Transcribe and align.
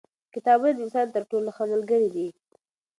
کتابونه 0.33 0.71
د 0.73 0.77
انسان 0.85 1.07
تر 1.15 1.23
ټولو 1.31 1.49
ښه 1.55 1.63
ملګري 1.71 2.09
دي. 2.15 2.27